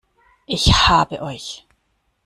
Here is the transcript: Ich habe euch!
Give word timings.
Ich 0.47 0.87
habe 0.89 1.21
euch! 1.21 1.67